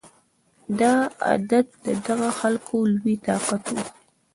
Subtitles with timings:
[0.79, 0.93] دا
[1.27, 3.75] عادت د دغه خلکو لوی طاقت و